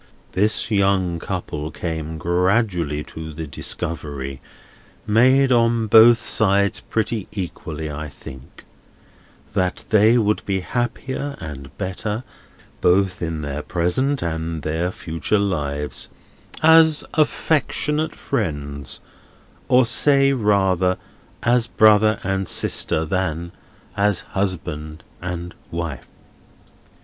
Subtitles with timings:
[0.31, 4.41] "—This young couple came gradually to the discovery
[5.05, 8.65] (made on both sides pretty equally, I think),
[9.53, 12.23] that they would be happier and better,
[12.81, 16.09] both in their present and their future lives,
[16.63, 19.01] as affectionate friends,
[19.67, 20.97] or say rather
[21.43, 23.51] as brother and sister, than
[23.95, 26.07] as husband and wife."